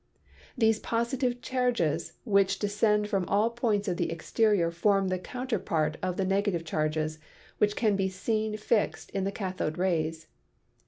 These 0.57 0.79
positive 0.79 1.43
charges 1.43 2.13
which 2.23 2.57
descend 2.57 3.07
from 3.07 3.23
all 3.29 3.51
points 3.51 3.87
of 3.87 3.97
the 3.97 4.09
exterior, 4.11 4.71
form 4.71 5.09
the 5.09 5.19
counterpart 5.19 5.97
of 6.01 6.17
the 6.17 6.25
negative 6.25 6.65
charges, 6.65 7.19
which 7.59 7.75
can 7.75 7.95
be 7.95 8.09
seen 8.09 8.57
fixed 8.57 9.15
on 9.15 9.25
the 9.25 9.31
cathode 9.31 9.77
rays. 9.77 10.25